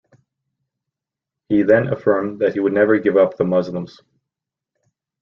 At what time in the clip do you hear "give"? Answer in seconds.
2.97-3.17